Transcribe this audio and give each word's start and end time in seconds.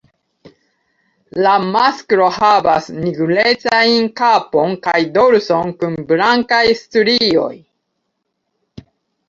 La 1.47 1.51
masklo 1.75 2.29
havas 2.37 2.87
nigrecajn 2.95 4.09
kapon 4.23 4.75
kaj 4.89 4.97
dorson 5.21 5.77
kun 5.85 6.01
blankaj 6.11 6.65
strioj. 6.83 7.55